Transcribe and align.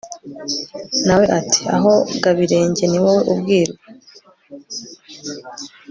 na 1.05 1.15
we 1.19 1.25
ati 1.39 1.61
«aho 1.75 1.91
gabirenge 2.23 2.83
ni 2.87 2.99
wowe 3.03 3.21
ubwirwa» 3.31 3.83